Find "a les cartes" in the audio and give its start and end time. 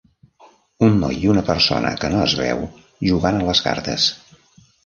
3.43-4.09